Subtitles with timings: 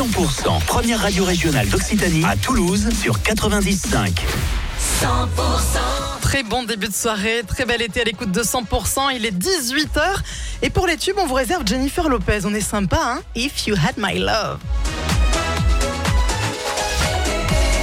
[0.00, 4.12] 100%, première radio régionale d'Occitanie à Toulouse sur 90.5.
[5.02, 5.06] 100%
[6.22, 9.14] Très bon début de soirée, très bel été à l'écoute de 100%.
[9.14, 10.00] Il est 18h.
[10.62, 12.46] Et pour les tubes, on vous réserve Jennifer Lopez.
[12.46, 13.20] On est sympa, hein?
[13.36, 14.58] If You Had My Love.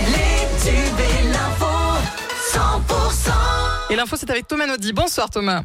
[0.07, 1.67] Les tubes et l'info
[2.51, 3.31] 100%
[3.91, 4.91] Et l'info, c'est avec Thomas Naudy.
[4.91, 5.61] Bonsoir Thomas.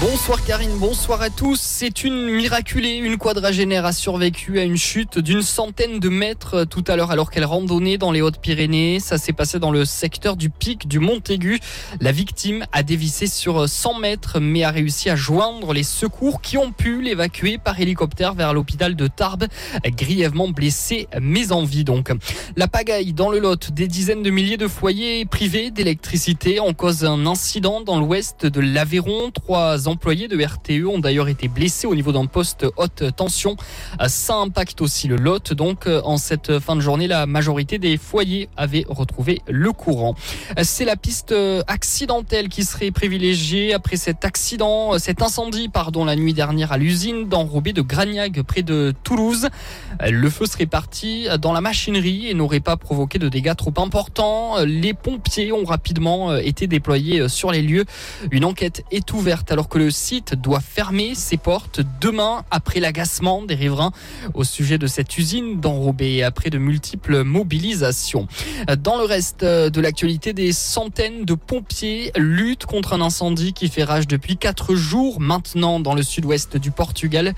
[0.00, 1.58] Bonsoir Karine, bonsoir à tous.
[1.60, 6.84] C'est une miraculée, une quadragénaire a survécu à une chute d'une centaine de mètres tout
[6.86, 9.00] à l'heure alors qu'elle randonnait dans les Hautes-Pyrénées.
[9.00, 11.58] Ça s'est passé dans le secteur du pic du Montaigu.
[12.00, 16.58] La victime a dévissé sur 100 mètres mais a réussi à joindre les secours qui
[16.58, 19.46] ont pu l'évacuer par hélicoptère vers l'hôpital de Tarbes,
[19.84, 22.12] grièvement blessé mais en vie donc.
[22.56, 27.00] La pagaille dans le Lot, des dizaines de milliers de foyers privés d'électricité en cause
[27.00, 29.32] d'un incident dans l'ouest de l'Aveyron.
[29.32, 33.56] Trois employés de RTE ont d'ailleurs été blessés au niveau d'un poste haute tension.
[34.06, 35.52] Ça impacte aussi le Lot.
[35.52, 40.14] Donc, en cette fin de journée, la majorité des foyers avaient retrouvé le courant.
[40.62, 41.34] C'est la piste
[41.66, 47.28] accidentelle qui serait privilégiée après cet accident, cet incendie, pardon, la nuit dernière à l'usine
[47.28, 49.48] d'enrobé de Gragnac près de Toulouse.
[50.08, 54.56] Le feu serait parti dans la machinerie et n'aurait pas provoqué de dégâts trop importants.
[54.64, 57.84] Les pompiers ont rapidement été déployés sur les lieux.
[58.30, 63.42] Une enquête est ouverte alors que le site doit fermer ses portes demain après l'agacement
[63.42, 63.92] des riverains
[64.34, 68.26] au sujet de cette usine d'enrobé et après de multiples mobilisations.
[68.82, 73.84] Dans le reste de l'actualité, des centaines de pompiers luttent contre un incendie qui fait
[73.84, 77.34] rage depuis quatre jours maintenant dans le sud-ouest du Portugal,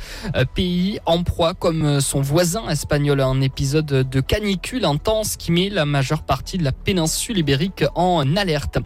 [0.54, 5.68] pays en proie comme son voisin espagnol à un épisode de canicule intense qui met
[5.68, 8.78] la majeure partie de la péninsule ibérique en alerte.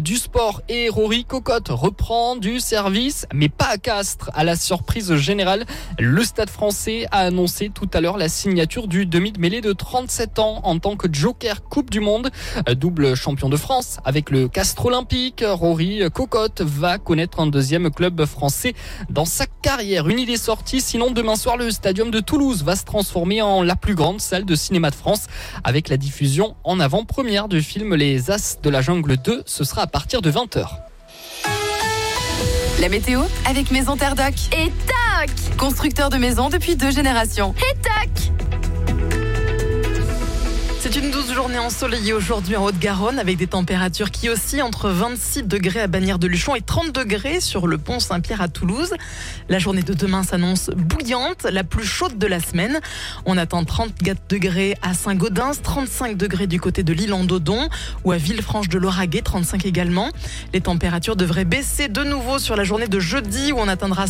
[0.00, 3.01] Du sport et Rory Cocotte reprend du service,
[3.34, 4.30] mais pas à Castres.
[4.34, 5.64] À la surprise générale,
[5.98, 9.72] le Stade français a annoncé tout à l'heure la signature du demi de mêlée de
[9.72, 12.30] 37 ans en tant que joker Coupe du Monde,
[12.76, 15.44] double champion de France avec le Castres Olympique.
[15.46, 18.74] Rory Cocotte va connaître un deuxième club français
[19.10, 20.08] dans sa carrière.
[20.08, 23.76] Une idée sortie, sinon demain soir le Stadium de Toulouse va se transformer en la
[23.76, 25.26] plus grande salle de cinéma de France
[25.64, 29.42] avec la diffusion en avant-première du film Les As de la Jungle 2.
[29.46, 30.66] Ce sera à partir de 20h.
[32.82, 34.34] La météo avec Maison Terre Doc.
[34.50, 37.54] Et tac Constructeur de maisons depuis deux générations.
[37.70, 38.31] Et tac
[40.82, 45.44] C'est une douce journée ensoleillée aujourd'hui en Haute-Garonne avec des températures qui oscillent entre 26
[45.44, 48.92] degrés à Bagnères de Luchon et 30 degrés sur le pont Saint-Pierre à Toulouse.
[49.48, 52.80] La journée de demain s'annonce bouillante, la plus chaude de la semaine.
[53.26, 57.68] On attend 34 degrés à Saint-Gaudens, 35 degrés du côté de l'île en Dodon
[58.02, 60.08] ou à Villefranche de Lauragais, 35 également.
[60.52, 64.08] Les températures devraient baisser de nouveau sur la journée de jeudi où on atteindra